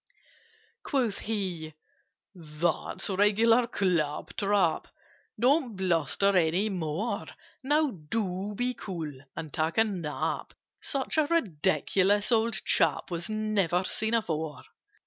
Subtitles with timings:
[0.81, 1.75] Quoth he
[2.33, 4.87] "That's regular clap trap:
[5.39, 7.27] Don't bluster any more.
[7.61, 10.55] Now do be cool and take a nap!
[10.81, 14.63] Such a ridiculous old chap Was never seen before!